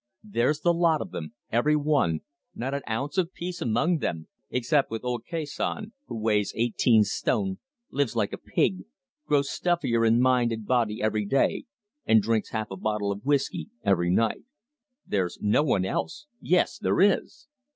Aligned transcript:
There's 0.23 0.61
the 0.61 0.73
lot 0.73 0.99
of 0.99 1.11
them 1.11 1.35
every 1.51 1.75
one, 1.75 2.21
not 2.55 2.73
an 2.73 2.81
ounce 2.89 3.19
of 3.19 3.35
peace 3.35 3.61
among 3.61 3.99
them, 3.99 4.27
except 4.49 4.89
with 4.89 5.03
old 5.05 5.25
Casson, 5.27 5.93
who 6.07 6.17
weighs 6.17 6.53
eighteen 6.55 7.03
stone, 7.03 7.59
lives 7.91 8.15
like 8.15 8.33
a 8.33 8.39
pig, 8.39 8.85
grows 9.27 9.51
stuffier 9.51 10.03
in 10.03 10.19
mind 10.19 10.51
and 10.51 10.65
body 10.65 11.03
every 11.03 11.27
day, 11.27 11.65
and 12.03 12.19
drinks 12.19 12.49
half 12.49 12.71
a 12.71 12.77
bottle 12.77 13.11
of 13.11 13.23
whiskey 13.23 13.69
every 13.83 14.09
night. 14.09 14.43
There's 15.05 15.37
no 15.39 15.61
one 15.61 15.85
else 15.85 16.25
yes, 16.41 16.79
there 16.79 16.99
is!" 16.99 17.47